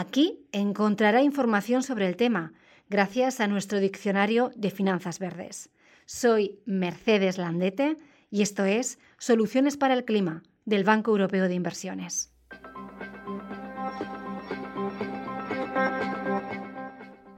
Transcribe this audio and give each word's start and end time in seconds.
Aquí 0.00 0.46
encontrará 0.52 1.20
información 1.20 1.82
sobre 1.82 2.06
el 2.08 2.16
tema, 2.16 2.54
gracias 2.88 3.38
a 3.38 3.46
nuestro 3.46 3.80
diccionario 3.80 4.50
de 4.56 4.70
finanzas 4.70 5.18
verdes. 5.18 5.68
Soy 6.06 6.58
Mercedes 6.64 7.36
Landete 7.36 7.98
y 8.30 8.40
esto 8.40 8.64
es 8.64 8.98
Soluciones 9.18 9.76
para 9.76 9.92
el 9.92 10.06
Clima 10.06 10.42
del 10.64 10.84
Banco 10.84 11.10
Europeo 11.10 11.48
de 11.48 11.54
Inversiones. 11.54 12.32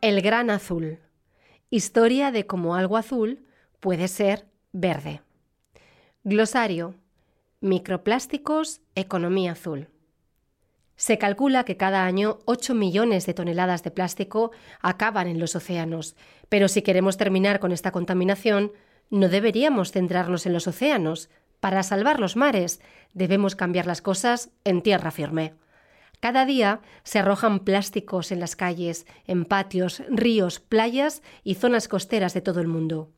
El 0.00 0.20
gran 0.20 0.50
azul. 0.50 0.98
Historia 1.70 2.32
de 2.32 2.46
cómo 2.46 2.74
algo 2.74 2.96
azul 2.96 3.46
puede 3.78 4.08
ser 4.08 4.48
verde. 4.72 5.22
Glosario. 6.24 6.96
Microplásticos, 7.60 8.80
economía 8.96 9.52
azul. 9.52 9.86
Se 10.98 11.16
calcula 11.16 11.64
que 11.64 11.76
cada 11.76 12.04
año 12.06 12.40
8 12.46 12.74
millones 12.74 13.24
de 13.24 13.32
toneladas 13.32 13.84
de 13.84 13.92
plástico 13.92 14.50
acaban 14.80 15.28
en 15.28 15.38
los 15.38 15.54
océanos, 15.54 16.16
pero 16.48 16.66
si 16.66 16.82
queremos 16.82 17.16
terminar 17.16 17.60
con 17.60 17.70
esta 17.70 17.92
contaminación, 17.92 18.72
no 19.08 19.28
deberíamos 19.28 19.92
centrarnos 19.92 20.44
en 20.44 20.54
los 20.54 20.66
océanos. 20.66 21.30
Para 21.60 21.84
salvar 21.84 22.18
los 22.18 22.34
mares, 22.34 22.80
debemos 23.14 23.54
cambiar 23.54 23.86
las 23.86 24.02
cosas 24.02 24.50
en 24.64 24.82
tierra 24.82 25.12
firme. 25.12 25.54
Cada 26.18 26.44
día 26.44 26.80
se 27.04 27.20
arrojan 27.20 27.60
plásticos 27.60 28.32
en 28.32 28.40
las 28.40 28.56
calles, 28.56 29.06
en 29.28 29.44
patios, 29.44 30.02
ríos, 30.08 30.58
playas 30.58 31.22
y 31.44 31.54
zonas 31.54 31.86
costeras 31.86 32.34
de 32.34 32.40
todo 32.40 32.60
el 32.60 32.66
mundo. 32.66 33.12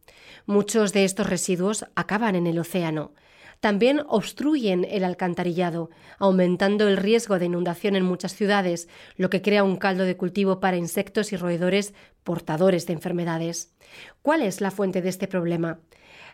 Muchos 0.45 0.93
de 0.93 1.05
estos 1.07 1.31
residuos 1.31 1.87
acaban 1.95 2.37
en 2.37 2.47
el 2.47 2.59
océano. 2.59 3.13
También 3.61 4.01
obstruyen 4.09 4.87
el 4.89 5.05
alcantarillado, 5.05 5.91
aumentando 6.19 6.89
el 6.89 6.97
riesgo 6.97 7.39
de 7.39 7.45
inundación 7.45 7.95
en 7.95 8.05
muchas 8.05 8.35
ciudades, 8.35 8.89
lo 9.17 9.29
que 9.29 9.43
crea 9.43 9.65
un 9.65 9.77
caldo 9.77 10.05
de 10.05 10.17
cultivo 10.17 10.61
para 10.61 10.79
insectos 10.79 11.33
y 11.33 11.37
roedores 11.37 11.93
portadores 12.25 12.87
de 12.87 12.95
enfermedades. 12.95 13.75
¿Cuál 14.23 14.41
es 14.41 14.63
la 14.63 14.71
fuente 14.71 15.03
de 15.03 15.11
este 15.11 15.29
problema? 15.29 15.81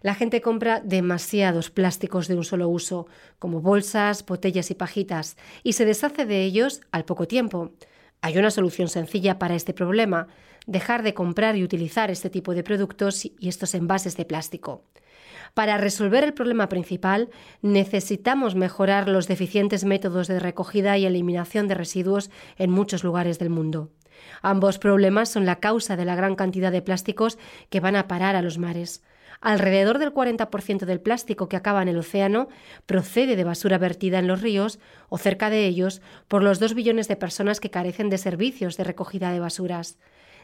La 0.03 0.15
gente 0.15 0.41
compra 0.41 0.81
demasiados 0.81 1.71
plásticos 1.71 2.29
de 2.29 2.37
un 2.37 2.45
solo 2.45 2.69
uso, 2.69 3.09
como 3.41 3.61
bolsas, 3.61 4.25
botellas 4.25 4.71
y 4.71 4.75
pajitas, 4.75 5.37
y 5.65 5.73
se 5.73 5.85
deshace 5.85 6.27
de 6.27 6.45
ellos 6.45 6.81
al 6.93 7.05
poco 7.05 7.27
tiempo. 7.27 7.73
Hay 8.21 8.39
una 8.39 8.53
solución 8.53 8.89
sencilla 8.89 9.39
para 9.39 9.57
este 9.57 9.75
problema, 9.75 10.29
dejar 10.67 11.03
de 11.03 11.15
comprar 11.15 11.57
y 11.57 11.65
utilizar 11.65 12.11
este 12.11 12.31
tipo 12.31 12.55
de 12.55 12.63
productos 12.63 13.25
y 13.25 13.49
estos 13.49 13.75
envases 13.75 14.17
de 14.17 14.25
plástico. 14.25 14.83
Para 15.55 15.79
resolver 15.79 16.23
el 16.23 16.35
problema 16.35 16.69
principal, 16.69 17.31
necesitamos 17.63 18.55
mejorar 18.55 19.09
los 19.09 19.27
deficientes 19.27 19.85
métodos 19.85 20.29
de 20.29 20.39
recogida 20.39 20.99
y 20.99 21.07
eliminación 21.07 21.67
de 21.67 21.75
residuos 21.75 22.31
en 22.59 22.71
muchos 22.71 23.05
lugares 23.05 23.39
del 23.39 23.51
mundo. 23.51 23.91
Ambos 24.43 24.79
problemas 24.79 25.29
son 25.29 25.47
la 25.47 25.57
causa 25.57 25.97
de 25.97 26.05
la 26.05 26.15
gran 26.15 26.37
cantidad 26.37 26.73
de 26.73 26.83
plásticos 26.83 27.39
que 27.71 27.81
van 27.81 27.97
a 27.97 28.09
parar 28.09 28.37
a 28.37 28.43
los 28.43 28.59
mares. 28.59 29.03
Alrededor 29.41 29.99
del 29.99 30.15
40% 30.15 30.87
del 30.87 31.01
plástico 31.01 31.49
que 31.49 31.57
acaba 31.57 31.83
en 31.83 31.89
el 31.89 31.99
océano 31.99 32.49
procede 32.87 33.37
de 33.37 33.45
basura 33.45 33.79
vertida 33.79 34.19
en 34.19 34.27
los 34.27 34.41
ríos 34.41 34.79
o 35.09 35.19
cerca 35.19 35.51
de 35.51 35.67
ellos 35.67 36.01
por 36.27 36.43
los 36.43 36.59
dos 36.59 36.75
billones 36.75 37.09
de 37.09 37.17
personas 37.17 37.61
que 37.61 37.71
carecen 37.71 38.09
de 38.09 38.19
servicios 38.19 38.77
de 38.77 38.85
recogida 38.85 39.31
de 39.31 39.41
basuras 39.41 39.99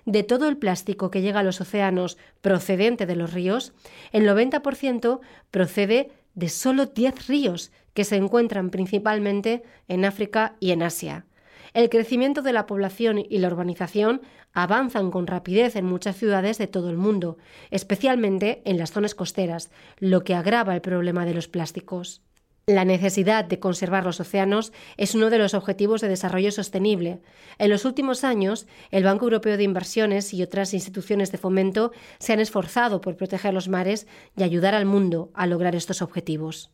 de 0.05 0.23
todo 0.23 0.49
el 0.49 0.57
plástico 0.57 1.11
que 1.11 1.23
llega 1.23 1.41
a 1.41 1.45
los 1.45 1.61
océanos 1.61 2.19
procedente 2.41 3.07
de 3.07 3.17
los 3.17 3.33
ríos, 3.33 3.73
el 4.13 4.27
90% 4.29 5.21
procede 5.51 6.11
de 6.35 6.49
solo 6.49 6.87
10 6.87 7.29
ríos 7.29 7.73
que 7.95 8.05
se 8.05 8.17
encuentran 8.17 8.71
principalmente 8.71 9.63
en 9.89 10.05
África 10.05 10.57
y 10.61 10.73
en 10.73 10.83
Asia. 10.83 11.27
El 11.75 11.89
crecimiento 11.89 12.43
de 12.43 12.53
la 12.53 12.67
población 12.67 13.19
y 13.19 13.39
la 13.39 13.49
urbanización 13.49 14.21
avanzan 14.53 15.11
con 15.11 15.27
rapidez 15.27 15.75
en 15.77 15.87
muchas 15.87 16.17
ciudades 16.17 16.59
de 16.59 16.67
todo 16.67 16.91
el 16.91 16.99
mundo, 16.99 17.39
especialmente 17.71 18.61
en 18.67 18.77
las 18.77 18.93
zonas 18.93 19.15
costeras, 19.15 19.71
lo 19.99 20.23
que 20.23 20.35
agrava 20.35 20.75
el 20.75 20.83
problema 20.83 21.25
de 21.25 21.33
los 21.33 21.49
plásticos. 21.49 22.21
La 22.67 22.85
necesidad 22.85 23.45
de 23.45 23.59
conservar 23.59 24.05
los 24.05 24.21
océanos 24.21 24.73
es 24.97 25.15
uno 25.15 25.31
de 25.31 25.39
los 25.39 25.55
objetivos 25.55 26.01
de 26.01 26.09
desarrollo 26.09 26.53
sostenible. 26.53 27.21
En 27.59 27.71
los 27.71 27.85
últimos 27.85 28.23
años, 28.23 28.67
el 28.91 29.03
Banco 29.03 29.25
Europeo 29.25 29.57
de 29.57 29.65
Inversiones 29.65 30.33
y 30.33 30.43
otras 30.43 30.75
instituciones 30.75 31.33
de 31.33 31.39
fomento 31.39 31.91
se 32.21 32.35
han 32.35 32.41
esforzado 32.41 33.01
por 33.01 33.17
proteger 33.17 33.53
los 33.53 33.69
mares 33.69 34.07
y 34.37 34.45
ayudar 34.45 34.75
al 34.75 34.85
mundo 34.85 35.33
a 35.35 35.47
lograr 35.47 35.75
estos 35.75 36.03
objetivos. 36.03 36.71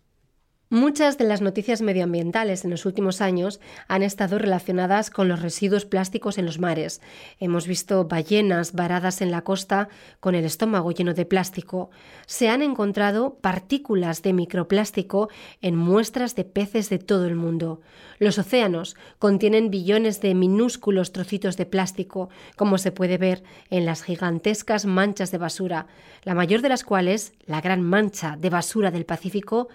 Muchas 0.71 1.17
de 1.17 1.25
las 1.25 1.41
noticias 1.41 1.81
medioambientales 1.81 2.63
en 2.63 2.71
los 2.71 2.85
últimos 2.85 3.23
años 3.23 3.59
han 3.87 4.03
estado 4.03 4.39
relacionadas 4.39 5.09
con 5.09 5.27
los 5.27 5.41
residuos 5.41 5.87
plásticos 5.87 6.37
en 6.37 6.45
los 6.45 6.59
mares. 6.59 7.01
Hemos 7.41 7.67
visto 7.67 8.05
ballenas 8.05 8.75
varadas 8.75 9.23
en 9.23 9.31
la 9.31 9.41
costa 9.41 9.89
con 10.21 10.35
el 10.35 10.45
estómago 10.45 10.91
lleno 10.91 11.15
de 11.15 11.25
plástico. 11.25 11.89
Se 12.27 12.51
han 12.51 12.61
encontrado 12.61 13.39
partículas 13.41 14.21
de 14.21 14.35
microplástico 14.35 15.31
en 15.63 15.75
muestras 15.75 16.35
de 16.35 16.45
peces 16.45 16.91
de 16.91 16.99
todo 16.99 17.25
el 17.25 17.35
mundo. 17.35 17.81
Los 18.19 18.37
océanos 18.37 18.95
contienen 19.19 19.71
billones 19.71 20.21
de 20.21 20.35
minúsculos 20.35 21.13
trocitos 21.13 21.57
de 21.57 21.65
plástico, 21.65 22.29
como 22.57 22.77
se 22.77 22.93
puede 22.93 23.17
ver 23.17 23.43
en 23.71 23.87
las 23.87 24.03
gigantescas 24.03 24.85
manchas 24.85 25.31
de 25.31 25.39
basura, 25.39 25.87
la 26.25 26.35
mayor 26.35 26.61
de 26.61 26.69
las 26.69 26.85
cuales, 26.85 27.33
la 27.47 27.63
gran 27.63 27.81
mancha 27.81 28.37
de 28.39 28.51
basura 28.51 28.91
del 28.91 29.07
Pacífico, 29.07 29.69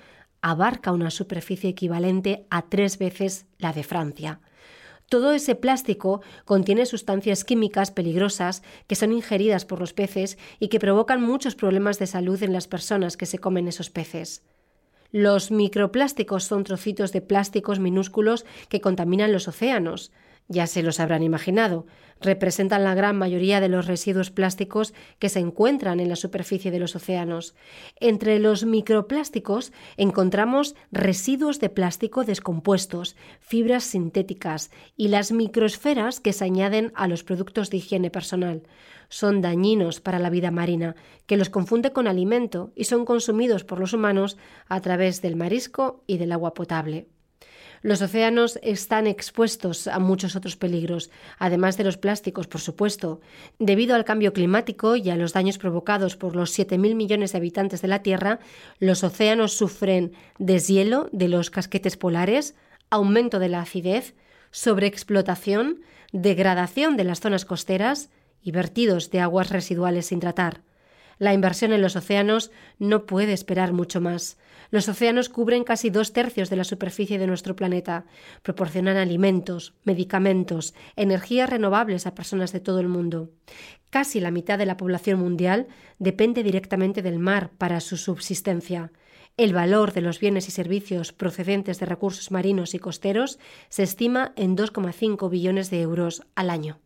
abarca 0.43 0.91
una 0.91 1.09
superficie 1.09 1.71
equivalente 1.71 2.45
a 2.51 2.63
tres 2.63 2.99
veces 2.99 3.47
la 3.57 3.71
de 3.73 3.83
Francia. 3.83 4.41
Todo 5.09 5.31
ese 5.31 5.55
plástico 5.55 6.21
contiene 6.43 6.85
sustancias 6.85 7.45
químicas 7.45 7.91
peligrosas 7.91 8.61
que 8.85 8.95
son 8.95 9.13
ingeridas 9.13 9.63
por 9.63 9.79
los 9.79 9.93
peces 9.93 10.37
y 10.59 10.67
que 10.67 10.79
provocan 10.79 11.21
muchos 11.21 11.55
problemas 11.55 11.97
de 11.97 12.07
salud 12.07 12.43
en 12.43 12.51
las 12.51 12.67
personas 12.67 13.15
que 13.15 13.25
se 13.25 13.39
comen 13.39 13.69
esos 13.69 13.89
peces. 13.89 14.43
Los 15.11 15.49
microplásticos 15.49 16.43
son 16.43 16.65
trocitos 16.65 17.13
de 17.13 17.21
plásticos 17.21 17.79
minúsculos 17.79 18.45
que 18.67 18.81
contaminan 18.81 19.31
los 19.31 19.47
océanos. 19.47 20.11
Ya 20.47 20.67
se 20.67 20.83
los 20.83 20.99
habrán 20.99 21.23
imaginado. 21.23 21.85
Representan 22.19 22.83
la 22.83 22.95
gran 22.95 23.17
mayoría 23.17 23.59
de 23.59 23.69
los 23.69 23.87
residuos 23.87 24.31
plásticos 24.31 24.93
que 25.19 25.29
se 25.29 25.39
encuentran 25.39 25.99
en 25.99 26.09
la 26.09 26.15
superficie 26.15 26.71
de 26.71 26.79
los 26.79 26.95
océanos. 26.95 27.55
Entre 27.99 28.39
los 28.39 28.65
microplásticos 28.65 29.73
encontramos 29.97 30.75
residuos 30.91 31.59
de 31.59 31.69
plástico 31.69 32.23
descompuestos, 32.23 33.15
fibras 33.39 33.83
sintéticas 33.83 34.71
y 34.95 35.09
las 35.09 35.31
microesferas 35.31 36.19
que 36.19 36.33
se 36.33 36.45
añaden 36.45 36.91
a 36.95 37.07
los 37.07 37.23
productos 37.23 37.69
de 37.69 37.77
higiene 37.77 38.09
personal. 38.09 38.63
Son 39.09 39.41
dañinos 39.41 39.99
para 39.99 40.19
la 40.19 40.29
vida 40.29 40.49
marina, 40.49 40.95
que 41.25 41.37
los 41.37 41.49
confunde 41.49 41.91
con 41.91 42.07
alimento 42.07 42.71
y 42.75 42.85
son 42.85 43.05
consumidos 43.05 43.63
por 43.63 43.79
los 43.79 43.93
humanos 43.93 44.37
a 44.67 44.81
través 44.81 45.21
del 45.21 45.35
marisco 45.35 46.03
y 46.07 46.17
del 46.17 46.31
agua 46.31 46.53
potable. 46.53 47.07
Los 47.81 48.01
océanos 48.01 48.59
están 48.63 49.07
expuestos 49.07 49.87
a 49.87 49.99
muchos 49.99 50.37
otros 50.37 50.55
peligros, 50.55 51.11
además 51.37 51.75
de 51.75 51.83
los 51.83 51.97
plásticos, 51.97 52.47
por 52.47 52.61
supuesto. 52.61 53.19
Debido 53.59 53.93
al 53.95 54.05
cambio 54.05 54.31
climático 54.31 54.95
y 54.95 55.09
a 55.09 55.17
los 55.17 55.33
daños 55.33 55.57
provocados 55.57 56.15
por 56.15 56.35
los 56.35 56.57
7.000 56.57 56.95
millones 56.95 57.33
de 57.33 57.39
habitantes 57.39 57.81
de 57.81 57.89
la 57.89 58.01
Tierra, 58.01 58.39
los 58.79 59.03
océanos 59.03 59.53
sufren 59.53 60.13
deshielo 60.39 61.09
de 61.11 61.27
los 61.27 61.49
casquetes 61.49 61.97
polares, 61.97 62.55
aumento 62.89 63.39
de 63.39 63.49
la 63.49 63.59
acidez, 63.59 64.15
sobreexplotación, 64.51 65.81
degradación 66.13 66.95
de 66.95 67.03
las 67.03 67.19
zonas 67.19 67.43
costeras 67.43 68.09
y 68.41 68.51
vertidos 68.51 69.09
de 69.11 69.19
aguas 69.19 69.49
residuales 69.49 70.05
sin 70.05 70.21
tratar. 70.21 70.61
La 71.19 71.33
inversión 71.33 71.73
en 71.73 71.81
los 71.81 71.95
océanos 71.95 72.51
no 72.79 73.05
puede 73.05 73.33
esperar 73.33 73.73
mucho 73.73 74.01
más. 74.01 74.37
Los 74.71 74.89
océanos 74.89 75.29
cubren 75.29 75.63
casi 75.63 75.89
dos 75.89 76.13
tercios 76.13 76.49
de 76.49 76.55
la 76.55 76.63
superficie 76.63 77.19
de 77.19 77.27
nuestro 77.27 77.55
planeta, 77.55 78.05
proporcionan 78.41 78.97
alimentos, 78.97 79.75
medicamentos, 79.83 80.73
energías 80.95 81.49
renovables 81.49 82.07
a 82.07 82.15
personas 82.15 82.51
de 82.51 82.59
todo 82.59 82.79
el 82.79 82.87
mundo. 82.87 83.29
Casi 83.89 84.19
la 84.19 84.31
mitad 84.31 84.57
de 84.57 84.65
la 84.65 84.77
población 84.77 85.19
mundial 85.19 85.67
depende 85.99 86.41
directamente 86.41 87.03
del 87.03 87.19
mar 87.19 87.51
para 87.57 87.79
su 87.79 87.97
subsistencia. 87.97 88.91
El 89.37 89.53
valor 89.53 89.93
de 89.93 90.01
los 90.01 90.19
bienes 90.19 90.47
y 90.47 90.51
servicios 90.51 91.11
procedentes 91.11 91.79
de 91.79 91.85
recursos 91.85 92.31
marinos 92.31 92.73
y 92.73 92.79
costeros 92.79 93.39
se 93.69 93.83
estima 93.83 94.33
en 94.35 94.55
2,5 94.55 95.29
billones 95.29 95.69
de 95.69 95.81
euros 95.81 96.23
al 96.35 96.49
año. 96.49 96.79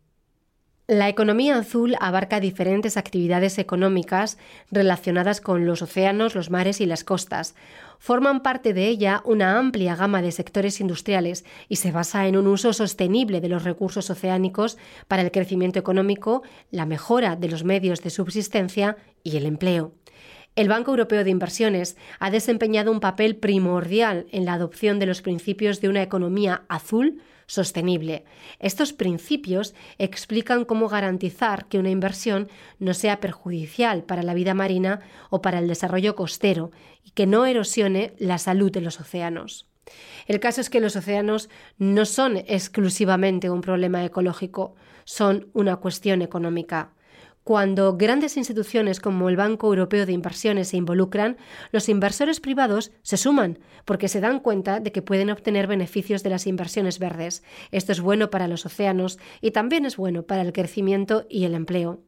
La 0.90 1.10
economía 1.10 1.58
azul 1.58 1.98
abarca 2.00 2.40
diferentes 2.40 2.96
actividades 2.96 3.58
económicas 3.58 4.38
relacionadas 4.72 5.42
con 5.42 5.66
los 5.66 5.82
océanos, 5.82 6.34
los 6.34 6.50
mares 6.50 6.80
y 6.80 6.86
las 6.86 7.04
costas. 7.04 7.56
Forman 8.00 8.42
parte 8.42 8.74
de 8.74 8.88
ella 8.88 9.22
una 9.26 9.60
amplia 9.60 9.98
gama 9.98 10.22
de 10.22 10.32
sectores 10.32 10.80
industriales 10.80 11.44
y 11.68 11.76
se 11.76 11.92
basa 11.92 12.26
en 12.28 12.38
un 12.38 12.48
uso 12.48 12.72
sostenible 12.72 13.42
de 13.42 13.50
los 13.50 13.66
recursos 13.66 14.10
oceánicos 14.10 14.78
para 15.10 15.24
el 15.24 15.32
crecimiento 15.32 15.78
económico, 15.78 16.44
la 16.72 16.86
mejora 16.86 17.36
de 17.36 17.50
los 17.50 17.66
medios 17.66 18.02
de 18.02 18.10
subsistencia 18.10 18.96
y 19.24 19.36
el 19.36 19.46
empleo. 19.46 19.92
El 20.58 20.70
Banco 20.70 20.90
Europeo 20.90 21.24
de 21.24 21.30
Inversiones 21.30 21.98
ha 22.18 22.32
desempeñado 22.32 22.92
un 22.92 23.00
papel 23.00 23.36
primordial 23.36 24.26
en 24.32 24.44
la 24.44 24.54
adopción 24.54 24.98
de 24.98 25.06
los 25.06 25.22
principios 25.22 25.82
de 25.82 25.88
una 25.88 26.02
economía 26.02 26.64
azul 26.68 27.22
sostenible. 27.46 28.26
Estos 28.58 28.92
principios 28.92 29.76
explican 30.00 30.66
cómo 30.66 30.90
garantizar 30.90 31.68
que 31.68 31.78
una 31.78 31.92
inversión 31.92 32.50
no 32.80 32.96
sea 32.96 33.20
perjudicial 33.20 34.04
para 34.04 34.24
la 34.24 34.34
vida 34.34 34.56
marina 34.56 35.02
o 35.30 35.44
para 35.44 35.60
el 35.60 35.68
desarrollo 35.68 36.16
costero 36.16 36.72
y 37.04 37.12
que 37.12 37.28
no 37.28 37.46
erosione 37.46 38.16
la 38.18 38.40
salud 38.40 38.72
de 38.72 38.82
los 38.82 39.00
océanos. 39.00 39.68
El 40.26 40.40
caso 40.40 40.60
es 40.60 40.72
que 40.72 40.82
los 40.82 40.96
océanos 40.96 41.50
no 41.78 42.04
son 42.06 42.36
exclusivamente 42.36 43.52
un 43.52 43.62
problema 43.62 44.04
ecológico, 44.04 44.74
son 45.06 45.52
una 45.54 45.76
cuestión 45.76 46.24
económica. 46.24 46.97
Cuando 47.48 47.96
grandes 47.96 48.36
instituciones 48.36 49.00
como 49.00 49.30
el 49.30 49.38
Banco 49.38 49.68
Europeo 49.68 50.06
de 50.06 50.12
Inversiones 50.12 50.68
se 50.68 50.76
involucran, 50.76 51.38
los 51.72 51.88
inversores 51.88 52.42
privados 52.42 52.92
se 53.04 53.16
suman 53.16 53.60
porque 53.86 54.10
se 54.10 54.20
dan 54.20 54.42
cuenta 54.42 54.82
de 54.82 54.92
que 54.92 55.02
pueden 55.02 55.30
obtener 55.30 55.66
beneficios 55.66 56.24
de 56.24 56.30
las 56.30 56.46
inversiones 56.46 57.00
verdes. 57.00 57.44
Esto 57.72 57.94
es 57.94 58.02
bueno 58.02 58.30
para 58.30 58.50
los 58.50 58.66
océanos 58.66 59.18
y 59.40 59.52
también 59.52 59.86
es 59.86 59.96
bueno 59.96 60.24
para 60.24 60.42
el 60.42 60.52
crecimiento 60.52 61.26
y 61.30 61.46
el 61.46 61.54
empleo. 61.54 62.02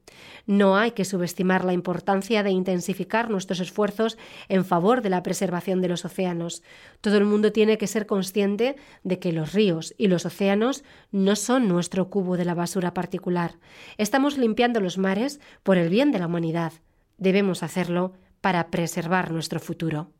No 0.45 0.75
hay 0.75 0.91
que 0.91 1.05
subestimar 1.05 1.63
la 1.63 1.71
importancia 1.71 2.43
de 2.43 2.49
intensificar 2.49 3.29
nuestros 3.29 3.61
esfuerzos 3.61 4.17
en 4.49 4.65
favor 4.65 5.01
de 5.01 5.09
la 5.09 5.23
preservación 5.23 5.79
de 5.79 5.87
los 5.87 6.03
océanos. 6.03 6.63
Todo 6.99 7.17
el 7.17 7.23
mundo 7.23 7.53
tiene 7.53 7.77
que 7.77 7.87
ser 7.87 8.07
consciente 8.07 8.75
de 9.03 9.19
que 9.19 9.31
los 9.31 9.53
ríos 9.53 9.95
y 9.97 10.07
los 10.07 10.25
océanos 10.25 10.83
no 11.13 11.37
son 11.37 11.69
nuestro 11.69 12.09
cubo 12.09 12.35
de 12.35 12.43
la 12.43 12.55
basura 12.55 12.93
particular. 12.93 13.53
Estamos 13.97 14.37
limpiando 14.37 14.81
los 14.81 14.97
mares 14.97 15.28
por 15.63 15.77
el 15.77 15.89
bien 15.89 16.11
de 16.11 16.19
la 16.19 16.25
humanidad. 16.25 16.73
Debemos 17.17 17.61
hacerlo 17.61 18.13
para 18.41 18.71
preservar 18.71 19.31
nuestro 19.31 19.59
futuro. 19.59 20.11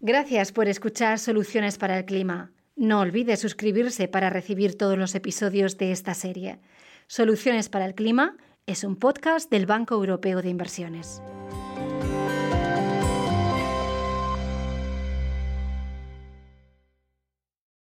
Gracias 0.00 0.52
por 0.52 0.68
escuchar 0.68 1.18
Soluciones 1.18 1.78
para 1.78 1.98
el 1.98 2.04
Clima. 2.04 2.52
No 2.76 3.00
olvide 3.00 3.36
suscribirse 3.36 4.06
para 4.06 4.28
recibir 4.28 4.76
todos 4.76 4.98
los 4.98 5.14
episodios 5.14 5.78
de 5.78 5.92
esta 5.92 6.12
serie. 6.12 6.60
Soluciones 7.06 7.68
para 7.70 7.86
el 7.86 7.94
Clima 7.94 8.36
es 8.66 8.84
un 8.84 8.96
podcast 8.96 9.50
del 9.50 9.64
Banco 9.64 9.94
Europeo 9.94 10.42
de 10.42 10.50
Inversiones. 10.50 11.22